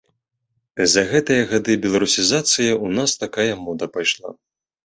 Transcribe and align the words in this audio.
За 0.93 1.03
гэтыя 1.11 1.43
гады 1.51 1.75
беларусізацыі 1.85 2.71
ў 2.85 2.99
нас 2.99 3.11
такая 3.25 3.49
мода 3.67 3.85
пайшла. 3.99 4.29